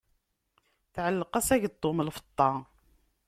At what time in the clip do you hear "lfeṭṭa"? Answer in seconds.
2.09-2.51